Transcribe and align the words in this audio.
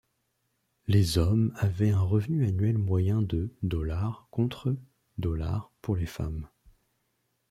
Les 0.87 1.19
hommes 1.19 1.53
avaient 1.57 1.91
un 1.91 2.01
revenu 2.01 2.43
annuel 2.47 2.79
moyen 2.79 3.21
de 3.21 3.53
$ 3.63 4.11
contre 4.31 4.75
$ 5.21 5.61
pour 5.83 5.95
les 5.95 6.07
femmes. 6.07 6.47